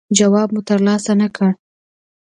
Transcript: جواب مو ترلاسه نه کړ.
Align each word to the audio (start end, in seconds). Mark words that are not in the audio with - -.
جواب 0.17 0.47
مو 0.55 0.61
ترلاسه 0.69 1.13
نه 1.21 1.27
کړ. 1.35 1.49